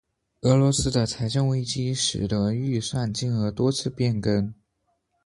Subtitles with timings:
[0.41, 4.51] 俄罗斯的财政危机使得预算金额多次变更。